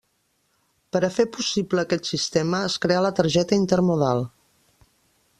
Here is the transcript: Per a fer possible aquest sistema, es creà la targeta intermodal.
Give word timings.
Per 0.95 1.01
a 1.07 1.09
fer 1.17 1.25
possible 1.35 1.83
aquest 1.83 2.09
sistema, 2.11 2.61
es 2.69 2.77
creà 2.85 3.03
la 3.07 3.13
targeta 3.19 3.59
intermodal. 3.65 4.25